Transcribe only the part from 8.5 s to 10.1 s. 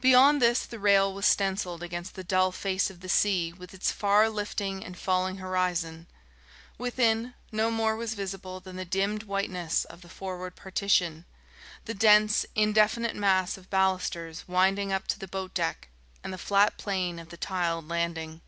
than the dimmed whiteness of the